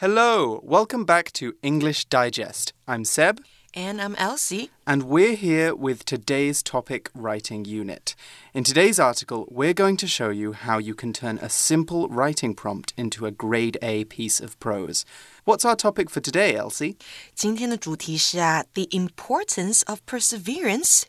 [0.00, 2.72] Hello, welcome back to English Digest.
[2.86, 3.40] I'm Seb.
[3.74, 4.70] And I'm Elsie.
[4.86, 8.14] And we're here with today's topic writing unit.
[8.54, 12.54] In today's article, we're going to show you how you can turn a simple writing
[12.54, 15.04] prompt into a grade A piece of prose.
[15.44, 16.96] What's our topic for today, Elsie?
[17.34, 21.02] 今天的主题是啊，the importance of perseverance，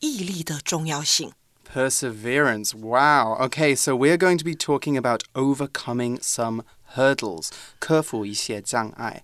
[0.00, 1.32] 毅力的重要性。
[1.72, 2.74] Perseverance.
[2.74, 3.36] Wow.
[3.46, 6.64] Okay, so we're going to be talking about overcoming some
[6.94, 7.50] hurdles.
[7.78, 9.22] 克服一些障碍.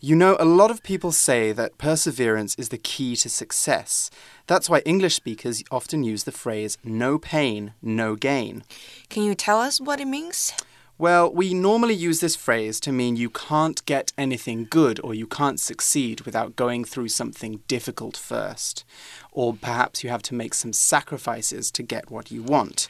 [0.00, 4.10] You know, a lot of people say that perseverance is the key to success.
[4.46, 8.62] That's why English speakers often use the phrase no pain, no gain.
[9.08, 10.52] Can you tell us what it means?
[11.01, 15.25] Well, we normally use this phrase to mean you can't get anything good or you
[15.25, 18.85] can't succeed without going through something difficult first.
[19.31, 22.87] Or perhaps you have to make some sacrifices to get what you want.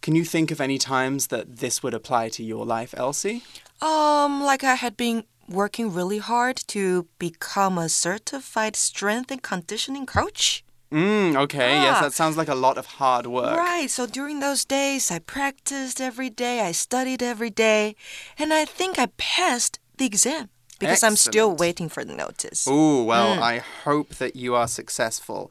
[0.00, 3.44] Can you think of any times that this would apply to your life, Elsie?
[3.80, 10.04] Um, like I had been working really hard to become a certified strength and conditioning
[10.04, 10.64] coach.
[10.92, 12.02] Mm, okay, yes, Ah.
[12.02, 13.56] that sounds like a lot of hard work.
[13.56, 17.96] Right, so during those days, I practiced every day, I studied every day,
[18.38, 22.66] and I think I passed the exam because I'm still waiting for the notice.
[22.68, 25.50] Oh, well, I hope that you are successful.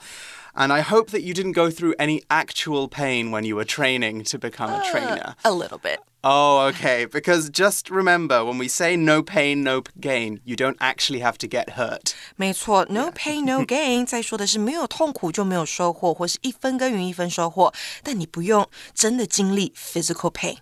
[0.55, 4.25] And I hope that you didn't go through any actual pain when you were training
[4.25, 5.35] to become a trainer.
[5.45, 6.01] A little bit.
[6.25, 7.05] Oh, okay.
[7.05, 11.47] Because just remember, when we say no pain, no gain, you don't actually have to
[11.47, 12.15] get hurt.
[12.37, 17.73] 没错，no pain no gain，在说的是没有痛苦就没有收获，或是一分耕耘一分收获。
[18.03, 20.57] 但你不用真的经历 physical pain，、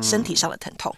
[0.00, 0.94] 身体上的疼痛。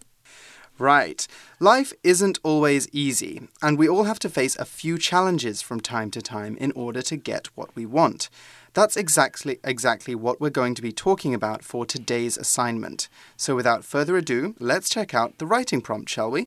[0.79, 1.27] Right.
[1.61, 6.11] Life isn't always easy, and we all have to face a few challenges from time
[6.11, 8.29] to time in order to get what we want.
[8.75, 13.09] That's exactly exactly what we're going to be talking about for today's assignment.
[13.37, 16.47] So without further ado, let's check out the writing prompt, shall we?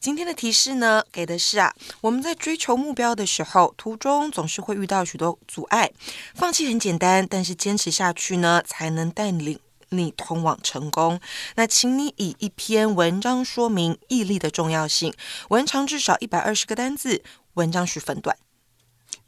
[0.00, 5.92] 今天的提示呢，给的是啊，我们在追求目标的时候，途中总是会遇到许多阻碍。
[6.34, 9.58] 放弃很简单，但是坚持下去呢，才能带领
[9.90, 11.20] 你通往成功。
[11.54, 15.14] 那请你以一篇文章说明毅力的重要性，
[15.50, 17.22] 文长至少一百二十个单字，
[17.54, 18.36] 文章需分段。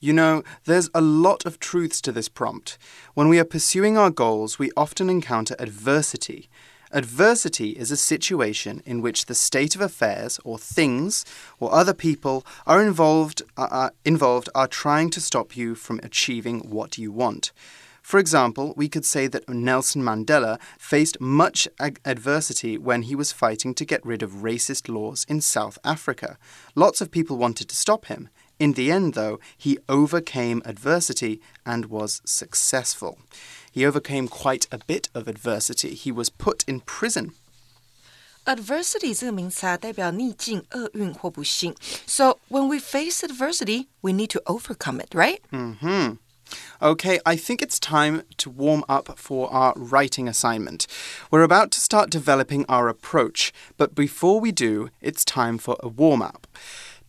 [0.00, 2.76] You know, there's a lot of truths to this prompt.
[3.14, 6.48] When we are pursuing our goals, we often encounter adversity.
[6.90, 11.24] Adversity is a situation in which the state of affairs, or things,
[11.58, 16.60] or other people are involved, uh, uh, involved are trying to stop you from achieving
[16.70, 17.52] what you want.
[18.02, 23.32] For example, we could say that Nelson Mandela faced much ag- adversity when he was
[23.32, 26.38] fighting to get rid of racist laws in South Africa.
[26.74, 28.30] Lots of people wanted to stop him.
[28.58, 33.18] In the end, though, he overcame adversity and was successful.
[33.70, 35.94] He overcame quite a bit of adversity.
[35.94, 37.34] He was put in prison.
[38.46, 41.74] Adversity 这个名词啊，代表逆境、厄运或不幸。
[42.06, 45.40] So when we face adversity, we need to overcome it, right?
[45.50, 46.16] Hmm.
[46.81, 50.87] Okay, I think it's time to warm up for our writing assignment.
[51.31, 55.87] We're about to start developing our approach, but before we do, it's time for a
[55.87, 56.47] warm up.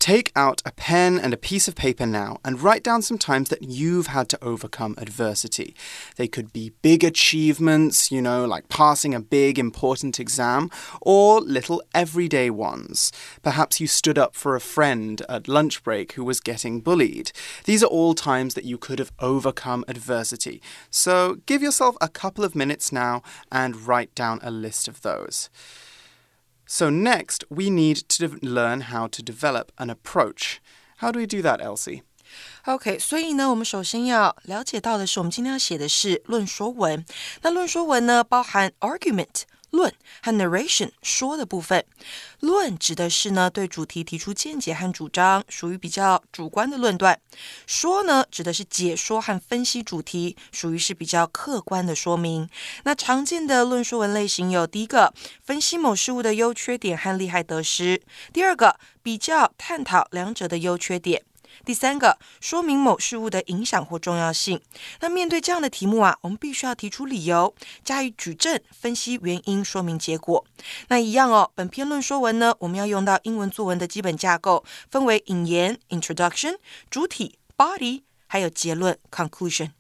[0.05, 3.49] Take out a pen and a piece of paper now and write down some times
[3.49, 5.75] that you've had to overcome adversity.
[6.17, 10.71] They could be big achievements, you know, like passing a big important exam,
[11.01, 13.13] or little everyday ones.
[13.43, 17.33] Perhaps you stood up for a friend at lunch break who was getting bullied.
[17.65, 20.61] These are all times that you could have overcome adversity.
[20.91, 25.49] So give yourself a couple of minutes now and write down a list of those.
[26.66, 30.60] So, next, we need to de- learn how to develop an approach.
[30.98, 32.04] How do we do that, Elsie?
[32.66, 37.04] OK，所以呢，我们首先要了解到的是，我们今天要写的是论说文。
[37.42, 39.44] 那论说文呢，包含 argument
[39.75, 39.93] 论
[40.23, 41.85] 和 narration 说的部分。
[42.41, 47.17] 论指的是呢对主题提出见解和主张，属于比较主观的论断；
[47.67, 52.49] 说呢指的是解说和分析主题，属于是比较客观的说明。
[52.85, 58.01] 那常见的论说文类型有：第一个，分析某事物的优缺点和利害得失；
[58.33, 61.23] 第二个，比较探讨两者的优缺点。
[61.65, 64.61] 第三个，说明某事物的影响或重要性。
[65.01, 67.55] 那面对这样的题目啊，我们必须要提出理由，
[67.85, 70.45] 加以举证、分析原因、说明结果。
[70.89, 76.57] 那一样哦，本篇论说文呢，我们要用到英文作文的基本架构，分为引言 （introduction）、
[76.91, 79.71] 主体 （body） 还有结论 （conclusion）。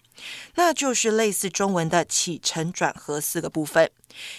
[0.55, 3.90] 那就是类似中文的起承转合四个部分。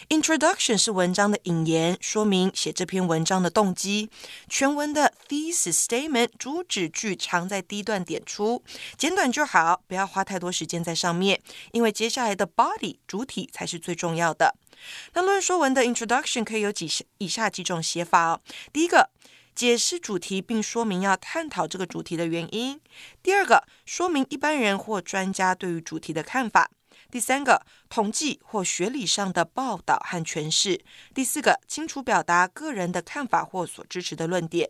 [0.08, 4.10] Introduction 是文章的引言，说明写这篇文章的动机。
[4.48, 8.64] 全文的 thesis statement 主旨句常在第一段点出，
[8.98, 11.42] 简短就好，不要花太多时间在上面，
[11.74, 14.56] 因为接下来的 body 主体才是最重要的。
[15.14, 18.42] 那论说文的 introduction 可以有几以下几种写法哦。
[18.72, 19.10] 第一个，
[19.56, 22.82] 解释主题并说明要探讨这个主题的原因。
[23.24, 26.70] 第二个，说明一般人或专家对于主题的看法。
[27.12, 30.80] 第三个，统计或学理上的报道和诠释；
[31.14, 34.70] 第四个，清楚表达个人的看法或所支持的论点。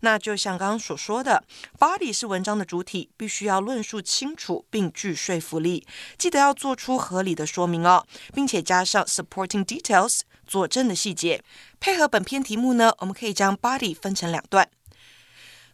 [0.00, 1.44] 那就像刚刚所说的
[1.78, 5.86] ，body 是文章的主体，必须要论述清楚并具说服力。
[6.16, 11.42] 记得要做出合理的说明哦，并且加上 supporting details 佐证的细节。
[11.80, 14.68] 配合本篇题目呢，我们可以将 body 分成两段。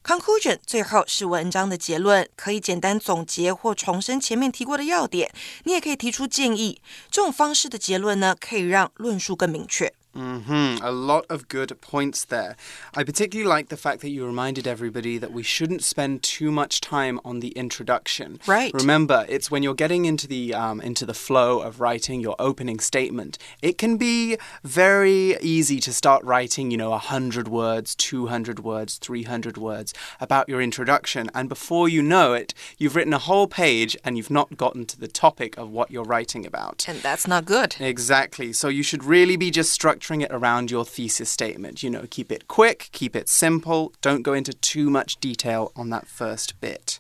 [0.05, 5.33] Conclusion 最后是文章的结论，可以简单总结或重申前面提过的要点。
[5.63, 6.83] 你也可以提出建议。
[7.11, 9.95] 这种方式的结论呢，可以让论述更明确。
[10.15, 10.85] Mm-hmm.
[10.85, 12.57] A lot of good points there.
[12.95, 16.81] I particularly like the fact that you reminded everybody that we shouldn't spend too much
[16.81, 18.39] time on the introduction.
[18.47, 18.73] Right.
[18.75, 22.79] Remember, it's when you're getting into the um, into the flow of writing your opening
[22.79, 23.39] statement.
[23.63, 28.99] It can be very easy to start writing, you know, hundred words, two hundred words,
[28.99, 33.49] three hundred words about your introduction, and before you know it, you've written a whole
[33.49, 36.85] page and you've not gotten to the topic of what you're writing about.
[36.89, 37.75] And that's not good.
[37.81, 38.53] Exactly.
[38.53, 41.83] So you should really be just structured structuring it around your thesis statement.
[41.83, 45.91] You know, keep it quick, keep it simple, don't go into too much detail on
[45.91, 46.99] that first bit.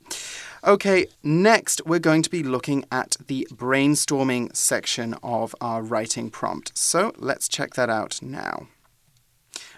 [0.64, 6.76] Okay, next we're going to be looking at the brainstorming section of our writing prompt.
[6.76, 8.68] So let's check that out now.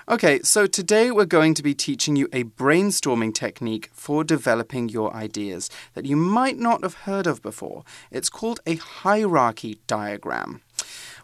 [0.08, 5.12] Okay, so today we're going to be teaching you a brainstorming technique for developing your
[5.12, 7.82] ideas that you might not have heard of before.
[8.12, 10.62] It's called a hierarchy diagram.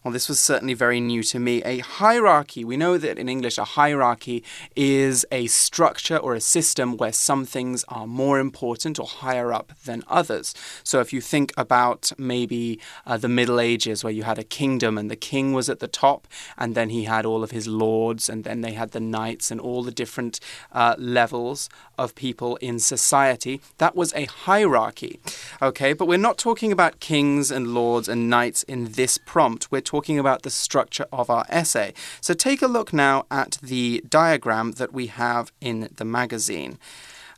[0.04, 1.62] Well, this was certainly very new to me.
[1.62, 4.42] A hierarchy, we know that in English, a hierarchy
[4.74, 9.72] is a structure or a system where some things are more important or higher up
[9.84, 10.56] than others.
[10.82, 14.98] So if you think about maybe uh, the Middle Ages, where you had a kingdom
[14.98, 16.26] and the king was at the top,
[16.58, 19.60] and then he had all of his lords, and then they had the knights and
[19.60, 20.40] all the different
[20.72, 25.20] uh, levels of people in society, that was a hierarchy.
[25.60, 29.70] Okay, but we're not talking about kings and lords and knights in this prompt.
[29.70, 31.92] We're talking about the structure of our essay.
[32.22, 36.78] So take a look now at the diagram that we have in the magazine.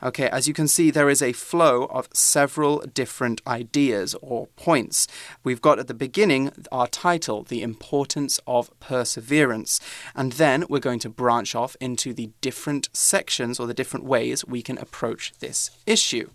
[0.01, 5.09] Okay, as you can see, there is a flow of several different ideas or points.
[5.43, 9.81] We've got at the beginning our title, The Importance of Perseverance,
[10.15, 14.45] and then we're going to branch off into the different sections or the different ways
[14.45, 16.29] we can approach this issue.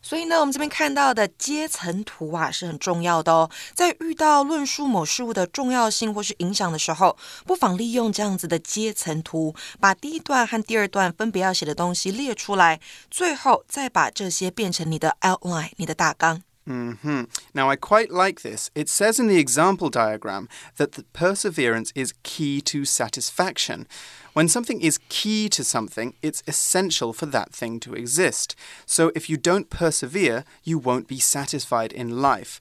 [0.00, 3.50] 所以呢，我们这边看到的阶层图啊是很重要的哦。
[3.74, 7.16] 在遇到论述某事物的重要性或是影响的时候，
[7.46, 12.80] 不妨利用这样子的阶层图，把第一段和第二段分别要写的东西列出来，
[13.10, 16.42] 最后再把这些变成你的 outline，你的大纲。
[16.68, 17.26] Mm -hmm.
[17.54, 18.70] Now, I quite like this.
[18.74, 23.86] It says in the example diagram that the perseverance is key to satisfaction.
[24.34, 28.54] When something is key to something, it's essential for that thing to exist.
[28.86, 32.60] So, if you don't persevere, you won't be satisfied in life.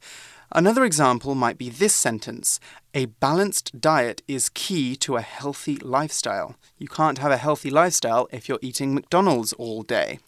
[0.50, 2.60] Another example might be this sentence
[2.94, 6.56] A balanced diet is key to a healthy lifestyle.
[6.78, 10.20] You can't have a healthy lifestyle if you're eating McDonald's all day.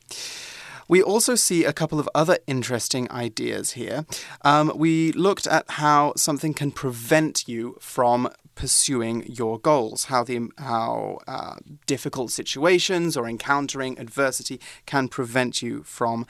[0.90, 4.06] We also see a couple of other interesting ideas here.
[4.42, 10.50] Um, we looked at how something can prevent you from pursuing your goals, how the
[10.58, 16.26] how uh, difficult situations or encountering adversity can prevent you from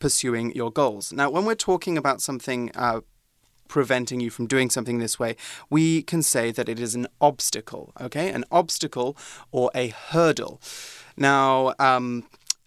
[0.00, 1.12] pursuing your goals.
[1.12, 2.70] Now, when we're talking about something.
[2.74, 3.00] Uh,
[3.66, 5.34] preventing you from doing something this way,
[5.70, 8.28] we can say that it is an obstacle, okay?
[8.30, 9.16] An obstacle
[9.50, 10.60] or a hurdle.
[11.16, 12.24] Now, um,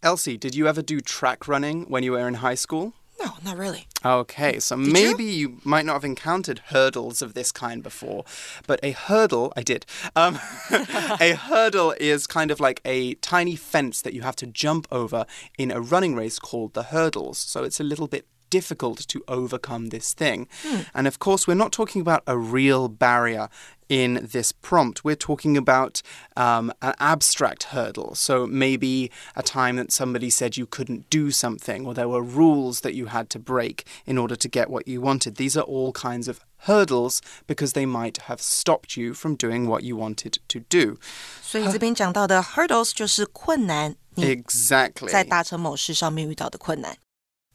[0.08, 2.94] Elsie, did you ever do track running when you were in high school?
[3.20, 3.88] No, not really.
[4.06, 5.50] Okay, so did maybe you?
[5.50, 5.58] you?
[5.66, 8.24] might not have encountered hurdles of this kind before,
[8.66, 9.86] but a hurdle, I did.
[10.16, 10.40] Um,
[11.20, 15.26] a hurdle is kind of like a tiny fence that you have to jump over
[15.58, 17.38] in a running race called the hurdles.
[17.38, 20.47] So it's a little bit difficult to overcome this thing.
[20.63, 20.81] Hmm.
[20.95, 23.49] And of course, we're not talking about a real barrier
[23.89, 25.05] in this prompt.
[25.05, 26.03] We're talking about
[26.37, 28.15] um, an abstract hurdle.
[28.15, 32.81] So maybe a time that somebody said you couldn't do something, or there were rules
[32.83, 35.37] that you had to break in order to get what you wanted.
[35.37, 39.83] These are all kinds of hurdles because they might have stopped you from doing what
[39.83, 40.99] you wanted to do.
[41.43, 43.97] 所以这边讲到的 hurdles 就是困难。
[44.17, 45.11] Exactly.
[45.11, 46.97] 在达成某事上面遇到的困难。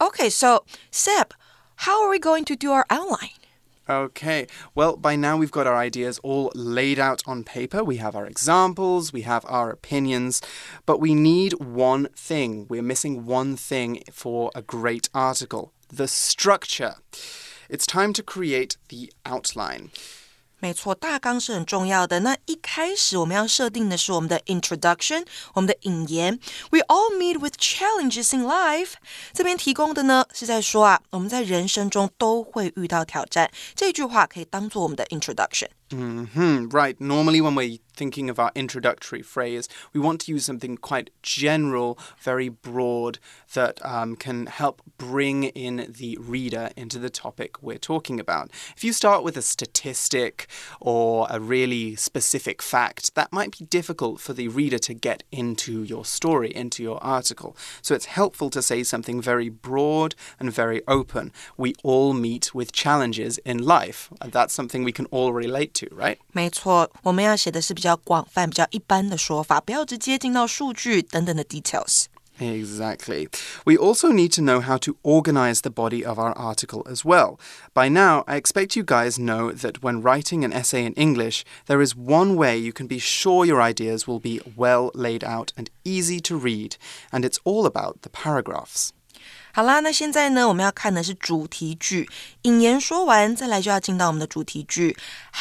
[0.02, 1.32] Okay, so Seb,
[1.76, 3.38] how are we going to do our outline?
[3.88, 7.84] Okay, well, by now we've got our ideas all laid out on paper.
[7.84, 10.42] We have our examples, we have our opinions,
[10.86, 12.66] but we need one thing.
[12.68, 16.94] We're missing one thing for a great article the structure.
[17.68, 19.92] It's time to create the outline.
[20.61, 22.21] 没错，大纲是很重要的。
[22.21, 25.23] 那一开始我们要设定的是我们的 introduction，
[25.53, 26.39] 我们的引言。
[26.71, 28.93] We all meet with challenges in life。
[29.33, 33.51] 这边提供的呢是在说啊，我们在人生中都会遇到挑战。
[33.75, 36.95] 这句话可以当做我们的 introduction。Mm -hmm, right.
[36.97, 41.97] Normally, when we're thinking of our introductory phrase, we want to use something quite general,
[42.19, 43.17] very broad,
[43.53, 48.51] that um, can help bring in the reader into the topic we're talking about.
[48.75, 50.47] If you start with a statistic
[50.79, 55.83] or a really specific fact, that might be difficult for the reader to get into
[55.83, 57.55] your story, into your article.
[57.81, 61.31] So it's helpful to say something very broad and very open.
[61.57, 64.09] We all meet with challenges in life.
[64.23, 66.17] That's something we can all relate to to, right?
[66.33, 73.27] 没错，我们要写的是比 较广泛、比较一般的说法，不要直接进到数据等等的 details。Exactly.
[73.65, 77.39] We also need to know how to organize the body of our article as well.
[77.73, 81.81] By now, I expect you guys know that when writing an essay in English, there
[81.83, 85.71] is one way you can be sure your ideas will be well laid out and
[85.83, 86.77] easy to read,
[87.11, 88.93] and it's all about the paragraphs.
[89.54, 92.08] 好啦，那现在呢，我们要看的是主题句。
[92.42, 94.96] 引言说完，再来就要进到我们的主题句。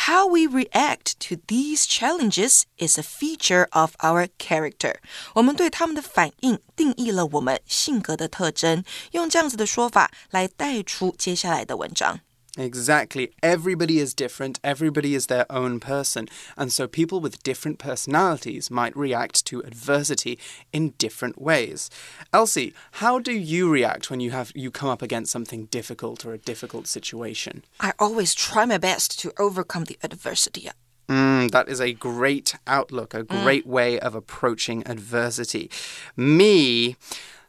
[0.05, 4.95] How we react to these challenges is a feature of our character。
[5.33, 8.83] 我们对他们的反应定义了我们性格的特征。
[9.11, 12.19] 用这样子的说法来带出接下来的文章。
[12.57, 13.31] Exactly.
[13.41, 14.59] Everybody is different.
[14.63, 16.27] Everybody is their own person.
[16.57, 20.37] And so people with different personalities might react to adversity
[20.73, 21.89] in different ways.
[22.33, 26.33] Elsie, how do you react when you have you come up against something difficult or
[26.33, 27.63] a difficult situation?
[27.79, 30.69] I always try my best to overcome the adversity.
[31.07, 33.43] Mm, that is a great outlook, a mm.
[33.43, 33.71] great mm.
[33.71, 35.69] way of approaching adversity.
[36.15, 36.95] Me,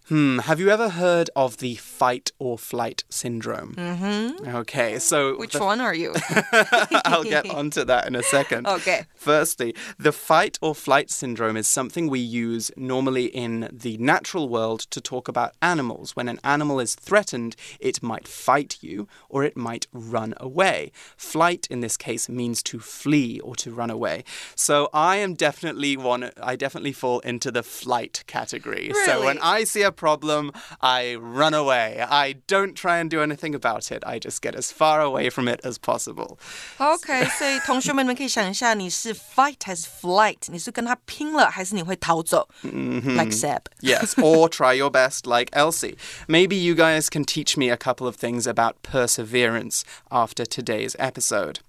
[0.08, 3.74] Hmm, have you ever heard of the fight or flight syndrome?
[3.76, 4.56] Mm-hmm.
[4.56, 5.36] Okay, so.
[5.38, 6.14] Which one are you?
[7.04, 8.66] I'll get onto that in a second.
[8.66, 9.06] Okay.
[9.14, 14.80] Firstly, the fight or flight syndrome is something we use normally in the natural world
[14.90, 16.16] to talk about animals.
[16.16, 20.90] When an animal is threatened, it might fight you or it might run away.
[21.16, 24.24] Flight in this case means to flee or to run away.
[24.56, 28.90] So I am definitely one, I definitely fall into the flight category.
[28.92, 29.06] Really?
[29.06, 31.99] So when I see a problem, I run away.
[31.99, 34.03] I don't try and do anything about it.
[34.05, 36.37] I just get as far away from it as possible.
[36.77, 40.37] OK，所以同学们，你们可以想一下，你是 fight 还是 flight？
[40.47, 43.61] 你是跟他拼了，还是你会逃走、mm -hmm.？Like Seb.
[43.81, 45.97] yes, or try your best, like Elsie.
[46.27, 51.59] Maybe you guys can teach me a couple of things about perseverance after today's episode.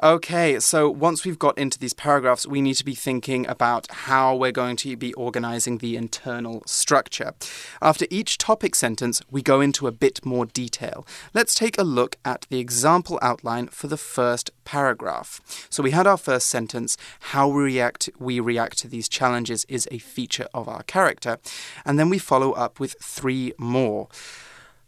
[0.00, 4.34] Okay, so once we've got into these paragraphs, we need to be thinking about how
[4.34, 7.34] we're going to be organizing the internal structure.
[7.82, 11.06] After each topic sentence, we go into a bit more detail.
[11.34, 15.66] Let's take a look at the example outline for the first paragraph.
[15.68, 19.86] So we had our first sentence, how we react we react to these challenges is
[19.90, 21.38] a feature of our character,
[21.84, 24.08] and then we follow up with three more.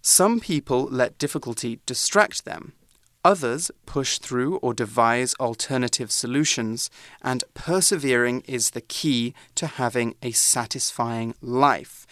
[0.00, 2.73] Some people let difficulty distract them.
[3.24, 6.89] Others push through or devise alternative solutions,
[7.22, 12.08] and persevering is the key to having a satisfying life.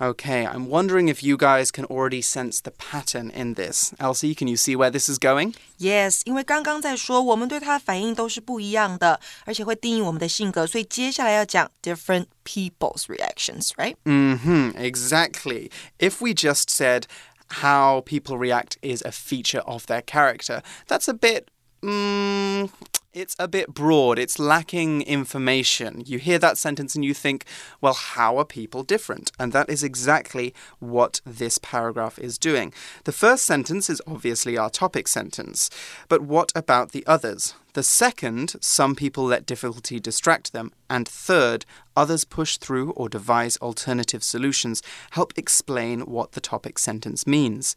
[0.00, 3.92] Okay, I'm wondering if you guys can already sense the pattern in this.
[3.98, 5.54] Elsie, can you see where this is going?
[5.76, 13.96] Yes，因为刚刚在说我们对他的反应都是不一样的，而且会定义我们的性格，所以接下来要讲 different people's reactions, right?
[14.04, 15.70] Mm-hmm, exactly.
[15.98, 17.04] If we just said
[17.47, 20.61] how people react is a feature of their character.
[20.87, 21.49] That's a bit.
[21.81, 22.69] Mm,
[23.13, 24.17] it's a bit broad.
[24.17, 26.03] It's lacking information.
[26.05, 27.45] You hear that sentence and you think,
[27.79, 29.31] well, how are people different?
[29.39, 32.73] And that is exactly what this paragraph is doing.
[33.03, 35.69] The first sentence is obviously our topic sentence.
[36.09, 37.55] But what about the others?
[37.73, 40.71] The second, some people let difficulty distract them.
[40.89, 41.65] And third,
[41.95, 47.75] others push through or devise alternative solutions, help explain what the topic sentence means.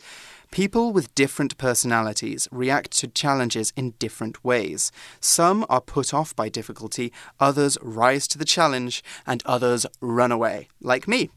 [0.55, 4.91] People with different personalities react to challenges in different ways.
[5.19, 10.67] Some are put off by difficulty, others rise to the challenge, and others run away,
[10.81, 11.29] like me.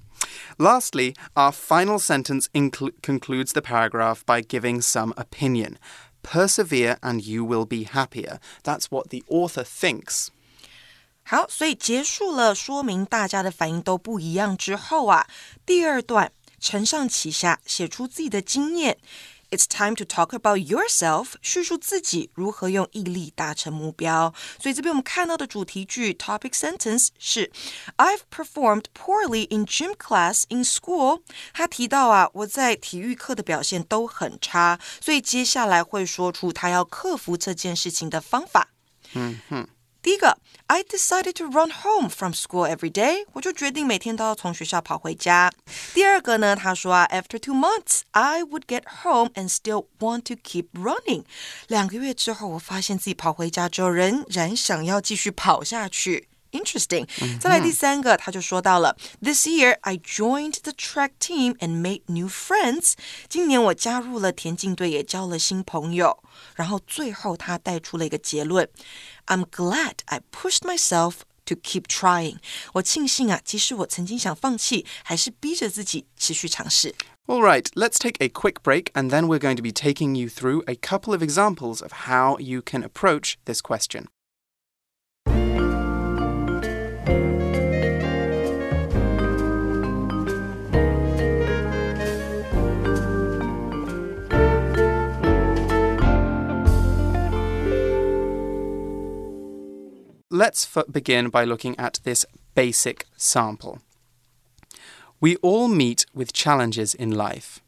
[0.59, 2.49] Lastly, our final sentence
[3.03, 5.79] concludes the paragraph by giving some opinion.
[6.23, 8.39] Persevere and you will be happier.
[8.63, 10.31] That's what the author thinks.
[11.27, 15.27] 好，所以结束了说明大家的反应都不一样之后啊，
[15.65, 18.98] 第二段 承上启下，写出自己的经验。
[19.52, 24.32] It's time to talk about yourself，叙述自己如何用毅力达成目标。
[24.62, 27.52] 所以这边我们看到的主题句 topic sentence 是
[27.98, 31.24] I've performed poorly in gym class in school。
[31.52, 38.70] 他提到啊，我在体育课的表现都很差，所以接下来会说出他要克服这件事情的方法。
[39.14, 39.68] 嗯哼。
[40.02, 40.38] 第一个
[40.68, 45.52] ，I decided to run home from school every day，我就决定每天都要从学校跑回家。
[45.94, 51.26] 第二个呢，他说啊，After two months, I would get home and still want to keep running。
[51.68, 56.30] 两个月之后，我发现自己跑回家之后，仍然想要继续跑下去。
[56.53, 57.09] Interesting。
[57.41, 62.93] 再来第三个，他就说到了，This year I joined the track team and made new friends。
[63.29, 66.23] 今年我加入了田径队，也交了新朋友。
[66.55, 68.69] 然后最后他带出了一个结论：
[69.27, 71.15] I'm glad I pushed myself
[71.47, 72.37] to keep trying。
[72.75, 76.95] 我庆幸啊，即使我曾经想放弃，还是逼着自己持续尝试。
[77.27, 80.63] All right, let's take a quick break and then we're going to be taking you through
[80.67, 84.05] a couple of examples of how you can approach this question.
[100.40, 103.82] Let's begin by looking at this basic sample.
[105.20, 107.60] We all meet with challenges in life.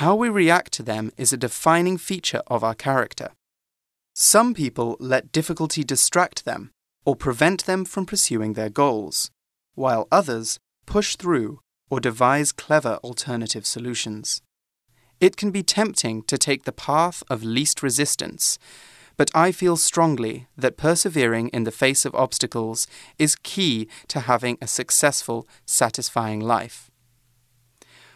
[0.00, 3.32] How we react to them is a defining feature of our character.
[4.14, 6.70] Some people let difficulty distract them
[7.04, 9.30] or prevent them from pursuing their goals,
[9.74, 11.60] while others push through
[11.90, 14.40] or devise clever alternative solutions.
[15.20, 18.58] It can be tempting to take the path of least resistance
[19.18, 22.86] but I feel strongly that persevering in the face of obstacles
[23.18, 26.88] is key to having a successful, satisfying life.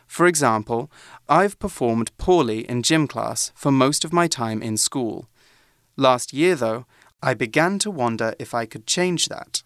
[0.07, 0.91] For example,
[1.29, 5.29] I've performed poorly in gym class for most of my time in school.
[5.97, 6.87] Last year, though,
[7.21, 9.65] I began to wonder if I could change that.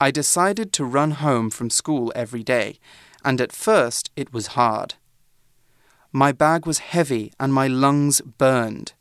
[0.00, 2.78] I decided to run home from school every day,
[3.24, 4.94] and at first it was hard.
[6.12, 8.94] My bag was heavy and my lungs burned.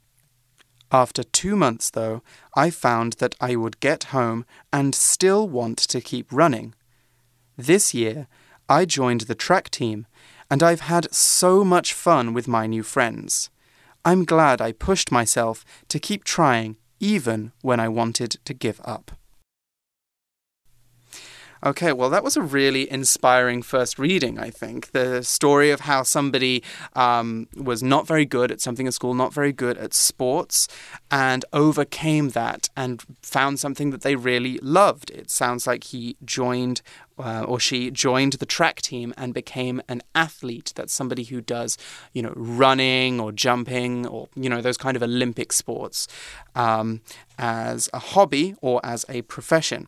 [0.92, 2.22] After two months, though,
[2.56, 6.76] I found that I would get home and still want to keep running.
[7.58, 8.28] This year,
[8.70, 10.08] I joined the track team,
[10.50, 13.50] and I've had so much fun with my new friends.
[14.06, 19.12] I'm glad I pushed myself to keep trying even when I wanted to give up.
[21.66, 24.92] Okay, well, that was a really inspiring first reading, I think.
[24.92, 26.64] The story of how somebody
[26.96, 30.68] um, was not very good at something in school, not very good at sports,
[31.10, 35.10] and overcame that and found something that they really loved.
[35.10, 36.82] It sounds like he joined
[37.20, 40.74] uh, or she joined the track team and became an athlete.
[40.76, 41.78] That's somebody who does,
[42.14, 46.08] you know, running or jumping or, you know, those kind of Olympic sports
[46.56, 47.02] um,
[47.40, 49.88] as a hobby or as a profession.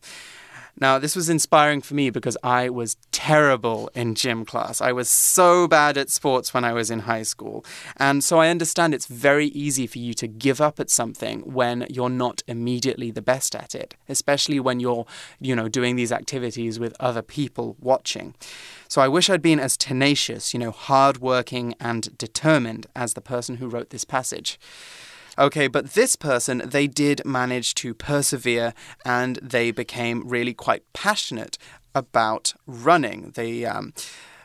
[0.79, 4.79] Now, this was inspiring for me because I was terrible in gym class.
[4.79, 7.65] I was so bad at sports when I was in high school.
[7.97, 11.85] And so I understand it's very easy for you to give up at something when
[11.89, 15.05] you're not immediately the best at it, especially when you're,
[15.41, 18.35] you know, doing these activities with other people watching.
[18.87, 23.57] So I wish I'd been as tenacious, you know, hardworking and determined as the person
[23.57, 24.57] who wrote this passage.
[25.39, 28.73] Okay, but this person, they did manage to persevere
[29.05, 31.57] and they became really quite passionate
[31.95, 33.31] about running.
[33.35, 33.93] They, um,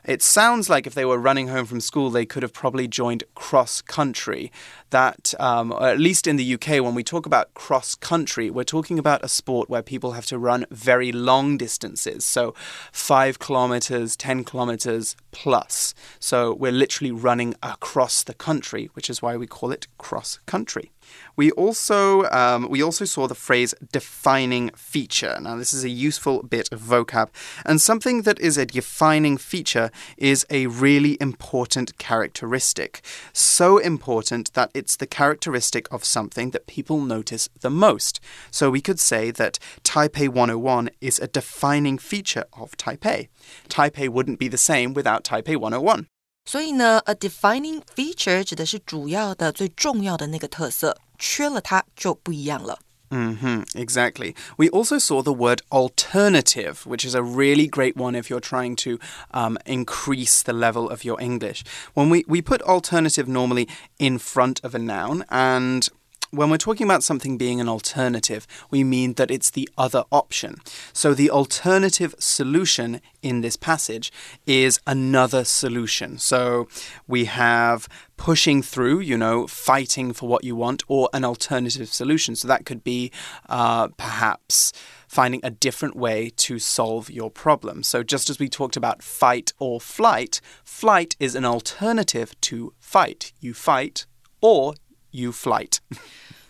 [0.04, 3.24] it sounds like if they were running home from school, they could have probably joined
[3.34, 4.52] cross country.
[4.94, 8.96] That, um, at least in the UK, when we talk about cross country, we're talking
[8.96, 12.24] about a sport where people have to run very long distances.
[12.24, 12.54] So,
[12.92, 15.96] five kilometers, 10 kilometers plus.
[16.20, 20.92] So, we're literally running across the country, which is why we call it cross country.
[21.36, 25.38] We also um, we also saw the phrase defining feature.
[25.40, 27.28] Now this is a useful bit of vocab,
[27.64, 33.02] and something that is a defining feature is a really important characteristic.
[33.32, 38.19] So important that it's the characteristic of something that people notice the most.
[38.51, 43.29] So we could say that Taipei 101 is a defining feature of Taipei.
[43.69, 46.07] Taipei wouldn't be the same without Taipei 101.
[46.45, 52.79] 所以呢，a defining feature 指的是主要的、最重要的那个特色，缺了它就不一样了。
[53.14, 54.34] Mm -hmm, exactly.
[54.56, 58.76] We also saw the word alternative, which is a really great one if you're trying
[58.76, 58.90] to
[59.30, 61.62] um, increase the level of your English.
[61.94, 65.88] When we, we put alternative normally in front of a noun, and
[66.36, 70.56] when we're talking about something being an alternative, we mean that it's the other option.
[70.92, 74.12] So the alternative solution in this passage
[74.46, 76.18] is another solution.
[76.18, 76.68] So
[77.06, 82.36] we have pushing through, you know, fighting for what you want, or an alternative solution.
[82.36, 83.10] So that could be
[83.48, 84.72] uh, perhaps
[85.08, 87.82] finding a different way to solve your problem.
[87.82, 93.32] So, just as we talked about fight or flight, flight is an alternative to fight.
[93.40, 94.06] You fight
[94.40, 94.74] or
[95.13, 95.77] you flight.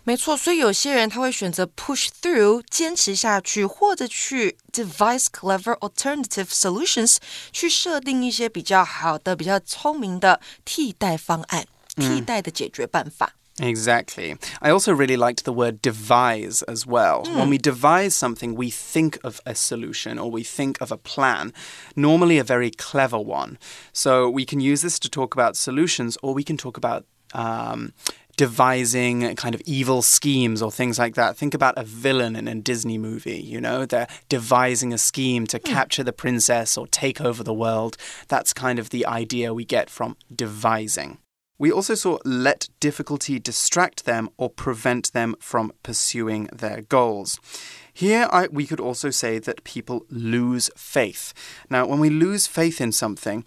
[0.05, 7.17] 没错，所以有些人他会选择 push through，坚持下去，或者去 devise clever alternative solutions，
[7.51, 13.33] 去设定一些比较好的、比较聪明的替代方案、替代的解决办法。
[13.57, 14.37] Exactly.
[14.61, 17.23] I also really liked the word devise as well.
[17.25, 17.35] Mm.
[17.35, 21.51] When we devise something, we think of a solution or we think of a plan,
[21.95, 23.57] normally a very clever one.
[23.93, 27.03] So we can use this to talk about solutions or we can talk about.
[27.31, 27.91] Um,
[28.36, 31.36] devising kind of evil schemes or things like that.
[31.36, 35.58] Think about a villain in a Disney movie, you know, they're devising a scheme to
[35.58, 35.64] mm.
[35.64, 37.96] capture the princess or take over the world.
[38.28, 41.18] That's kind of the idea we get from devising.
[41.56, 47.38] We also saw let difficulty distract them or prevent them from pursuing their goals.
[47.96, 51.32] Here, I, we could also say that people lose faith.
[51.70, 53.44] Now, when we lose faith in something,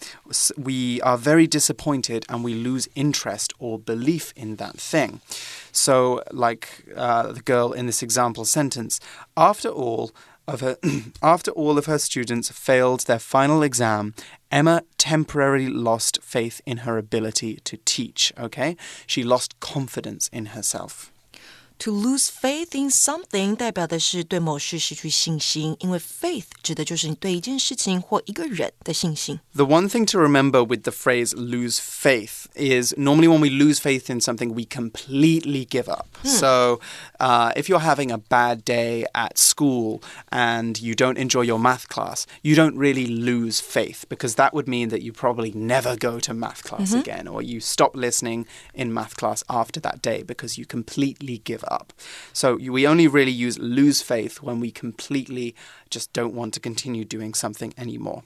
[0.57, 5.19] we are very disappointed and we lose interest or belief in that thing.
[5.73, 9.01] So, like uh, the girl in this example sentence,
[9.35, 10.11] after all,
[10.47, 10.77] of her
[11.21, 14.13] after all of her students failed their final exam,
[14.49, 18.77] Emma temporarily lost faith in her ability to teach, okay?
[19.05, 21.11] She lost confidence in herself.
[21.78, 29.40] To lose faith in something 代表的是对某事失去信心，因为 faith 指的就是你对一件事情或一个人的信心。
[29.56, 34.08] The one thing to remember with the phrase lose faith is normally when we lose faith
[34.08, 36.06] in something, we completely give up.
[36.22, 36.28] Hmm.
[36.28, 36.80] So
[37.18, 41.88] uh, if you're having a bad day at school and you don't enjoy your math
[41.88, 46.20] class, you don't really lose faith because that would mean that you probably never go
[46.20, 47.00] to math class mm -hmm.
[47.00, 51.64] again or you stop listening in math class after that day because you completely give
[51.64, 51.65] up.
[52.33, 55.55] So we only really use lose faith when we completely
[55.89, 58.23] just don't want to continue doing something anymore.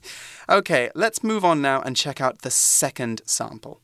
[0.48, 3.80] Okay, let's move on now and check out the second sample.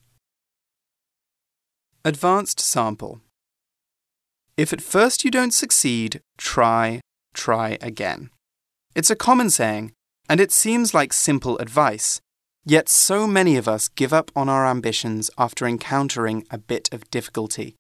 [2.05, 3.21] Advanced sample.
[4.57, 7.01] If at first you don't succeed, try,
[7.35, 8.31] try again.
[8.95, 9.93] It's a common saying,
[10.29, 12.21] and it seems like simple advice.
[12.65, 17.11] Yet so many of us give up on our ambitions after encountering a bit of
[17.11, 17.77] difficulty.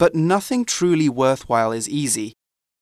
[0.00, 2.32] But nothing truly worthwhile is easy,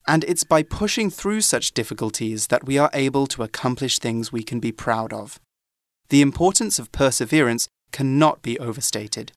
[0.06, 4.44] and it's by pushing through such difficulties that we are able to accomplish things we
[4.44, 5.40] can be proud of.
[6.10, 9.32] The importance of perseverance cannot be overstated.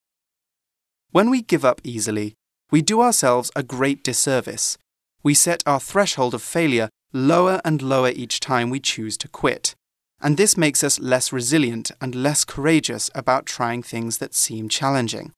[1.10, 2.36] When we give up easily,
[2.70, 4.78] we do ourselves a great disservice.
[5.24, 9.74] We set our threshold of failure lower and lower each time we choose to quit.
[10.22, 15.32] And this makes us less resilient and less courageous about trying things that seem challenging.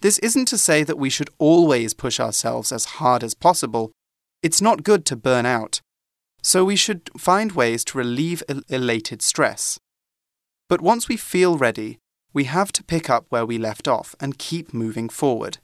[0.00, 3.92] This isn't to say that we should always push ourselves as hard as possible.
[4.42, 5.80] It's not good to burn out.
[6.42, 9.78] So we should find ways to relieve elated stress.
[10.68, 11.98] But once we feel ready,
[12.32, 15.58] we have to pick up where we left off and keep moving forward.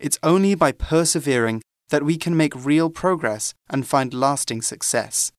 [0.00, 5.30] It's only by persevering that we can make real progress and find lasting success.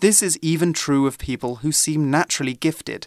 [0.00, 3.06] This is even true of people who seem naturally gifted.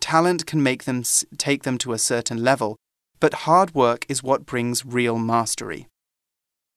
[0.00, 1.02] Talent can make them
[1.36, 2.76] take them to a certain level,
[3.22, 5.86] but hard work is what brings real mastery.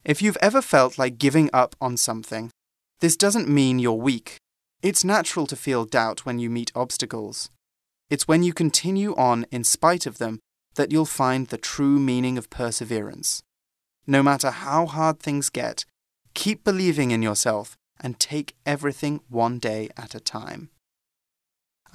[0.04, 2.52] If you've ever felt like giving up on something,
[3.00, 4.38] this doesn't mean you're weak.
[4.84, 7.50] It's natural to feel doubt when you meet obstacles.
[8.12, 10.38] It's when you continue on in spite of them
[10.76, 13.42] that you'll find the true meaning of perseverance.
[14.06, 15.84] No matter how hard things get,
[16.36, 20.70] keep believing in yourself and take everything one day at a time.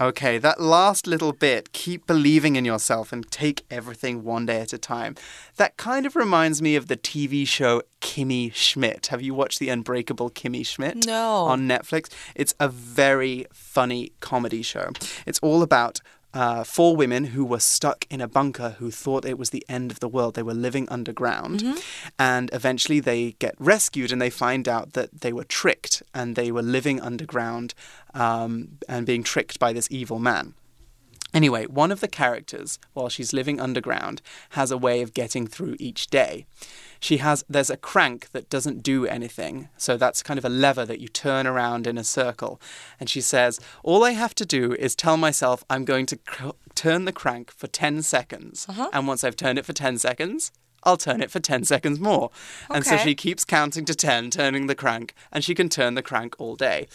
[0.00, 4.72] Okay, that last little bit, keep believing in yourself and take everything one day at
[4.72, 5.14] a time.
[5.56, 9.08] That kind of reminds me of the TV show Kimmy Schmidt.
[9.08, 11.04] Have you watched The Unbreakable Kimmy Schmidt?
[11.04, 11.44] No.
[11.44, 12.10] On Netflix?
[12.34, 14.88] It's a very funny comedy show.
[15.26, 16.00] It's all about
[16.32, 19.90] uh, four women who were stuck in a bunker who thought it was the end
[19.90, 20.34] of the world.
[20.34, 21.62] They were living underground.
[21.62, 21.82] Mm -hmm.
[22.16, 26.52] And eventually they get rescued and they find out that they were tricked and they
[26.52, 27.74] were living underground
[28.14, 30.54] um, and being tricked by this evil man.
[31.32, 35.76] Anyway, one of the characters, while she's living underground, has a way of getting through
[35.78, 36.46] each day
[37.00, 39.70] she has there's a crank that doesn't do anything.
[39.78, 42.60] So that's kind of a lever that you turn around in a circle.
[43.00, 46.50] And she says, "All I have to do is tell myself I'm going to cr-
[46.74, 48.66] turn the crank for 10 seconds.
[48.68, 48.90] Uh-huh.
[48.92, 52.30] And once I've turned it for 10 seconds, I'll turn it for 10 seconds more.
[52.70, 56.02] And so she keeps counting to 10, turning the crank, and she can turn the
[56.02, 56.86] crank all day.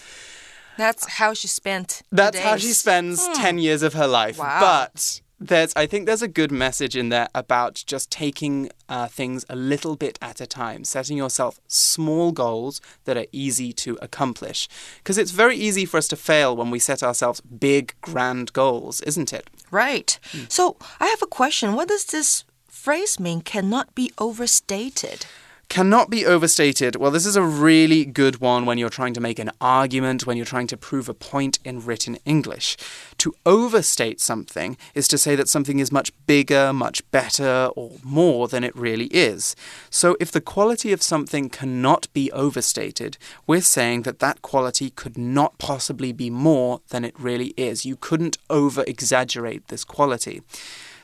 [0.77, 2.01] That's how she spent.
[2.11, 4.37] That's how she spends 10 years of her life.
[4.37, 4.59] Wow.
[4.59, 9.45] But there's I think there's a good message in there about just taking uh, things
[9.49, 14.67] a little bit at a time, setting yourself small goals that are easy to accomplish.
[14.97, 19.01] Because it's very easy for us to fail when we set ourselves big, grand goals,
[19.01, 19.49] isn't it?
[19.71, 20.17] Right.
[20.47, 21.73] So I have a question.
[21.73, 23.41] What does this phrase mean?
[23.41, 25.25] Cannot be overstated.
[25.67, 26.95] Cannot be overstated.
[26.95, 30.37] Well, this is a really good one when you're trying to make an argument, when
[30.37, 32.77] you're trying to prove a point in written English.
[33.17, 38.47] To overstate something is to say that something is much bigger, much better, or more
[38.47, 39.55] than it really is.
[39.89, 45.17] So, if the quality of something cannot be overstated, we're saying that that quality could
[45.17, 47.85] not possibly be more than it really is.
[47.85, 50.41] You couldn't over exaggerate this quality.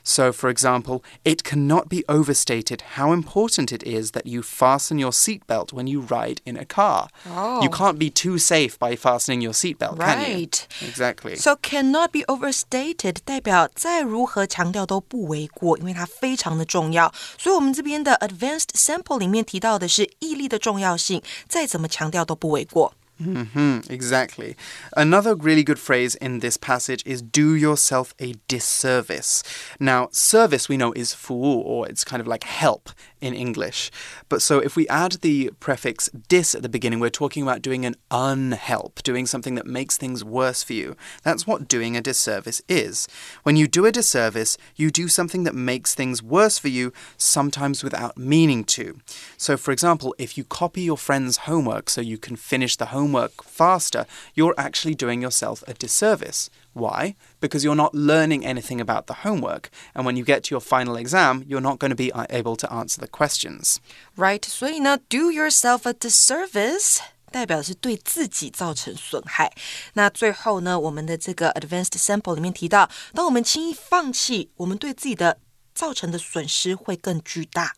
[0.08, 5.10] So, for example, it cannot be overstated how important it is that you fasten your
[5.10, 7.08] seatbelt when you ride in a car.
[7.28, 7.60] Oh.
[7.60, 10.36] You can't be too safe by fastening your seatbelt, can you?
[10.36, 10.68] Right.
[10.80, 11.34] Exactly.
[11.34, 17.12] So cannot be overstated 代表再如何强调都不为过，因为它非常的重要。
[17.36, 22.94] 所以我们这边的 advanced sample 里面提到的是毅力的重要性，再怎么强调都不为过。
[23.23, 24.55] Hmm exactly.
[24.95, 29.43] Another really good phrase in this passage is do yourself a disservice.
[29.79, 32.89] Now, service we know is fu, or it's kind of like help
[33.21, 33.91] in English.
[34.27, 37.85] But so if we add the prefix dis at the beginning, we're talking about doing
[37.85, 40.95] an unhelp, doing something that makes things worse for you.
[41.23, 43.07] That's what doing a disservice is.
[43.43, 47.83] When you do a disservice, you do something that makes things worse for you, sometimes
[47.83, 48.99] without meaning to.
[49.37, 53.43] So, for example, if you copy your friend's homework so you can finish the homework
[53.43, 56.49] faster, you're actually doing yourself a disservice.
[56.72, 57.14] Why?
[57.40, 59.70] Because you're not learning anything about the homework.
[59.94, 62.56] And when you get to your final exam, you're not going to be uh, able
[62.56, 63.78] to answer the questions.
[64.16, 66.98] Right，所以呢，do yourself a disservice。
[67.32, 69.52] 代表是对自己造成损害。
[69.94, 75.38] 那最后呢，我们的这个 advanced sample 里面提到，当我们轻易放弃，我们对自己的
[75.74, 77.74] 造成的损失会更巨大。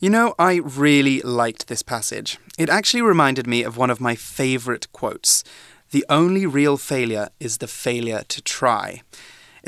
[0.00, 2.36] You know, I really liked this passage.
[2.56, 5.42] It actually reminded me of one of my favorite quotes
[5.91, 9.01] The only real failure is the failure to try.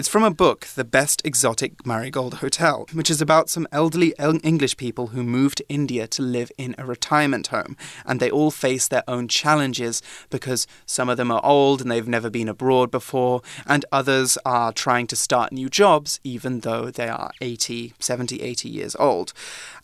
[0.02, 4.76] It's from a book, The Best Exotic Marigold Hotel, which is about some elderly English
[4.76, 7.78] people who moved to India to live in a retirement home.
[8.04, 12.08] And they all face their own challenges because some of them are old and they've
[12.08, 17.08] never been abroad before, and others are trying to start new jobs even though they
[17.08, 19.34] are 80, 70, 80 years old.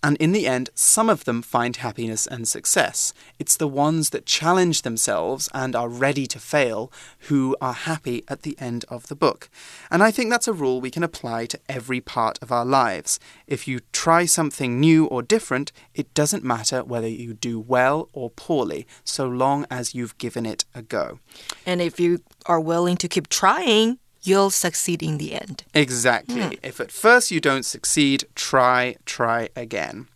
[0.02, 3.14] And in the end, some of them find happiness and success.
[3.38, 6.92] It's the ones that challenge themselves and are ready to fail
[7.30, 9.50] who are happy at the end of the book.
[9.92, 13.20] And think that's a rule we can apply to every part of our lives.
[13.48, 18.30] If you try something new or different, it doesn't matter whether you do well or
[18.30, 21.20] poorly, so long as you've given it a go.
[21.66, 25.64] And if you are willing to keep trying, you'll succeed in the end.
[25.74, 26.60] Exactly.
[26.64, 30.08] If at first you don't succeed, try, try again.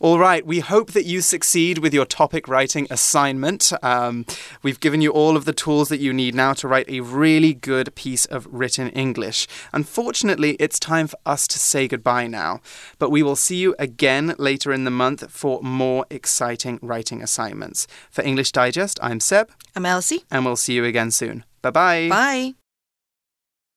[0.00, 3.72] All right, we hope that you succeed with your topic writing assignment.
[3.84, 4.26] Um,
[4.62, 7.54] we've given you all of the tools that you need now to write a really
[7.54, 9.46] good piece of written English.
[9.72, 12.60] Unfortunately, it's time for us to say goodbye now,
[12.98, 17.86] but we will see you again later in the month for more exciting writing assignments.
[18.10, 20.24] For English Digest, I'm Seb, I'm Elsie.
[20.32, 21.44] and we'll see you again soon.
[21.62, 22.08] Bye-bye.
[22.08, 22.54] Bye.